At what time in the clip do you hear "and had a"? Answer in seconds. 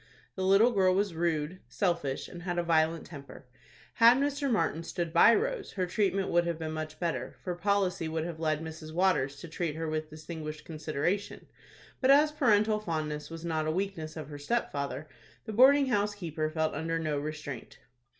2.27-2.63